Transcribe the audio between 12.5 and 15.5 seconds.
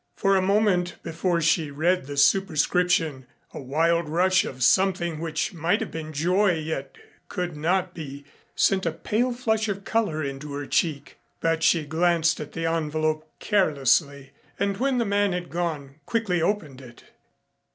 the envelope carelessly, and when the man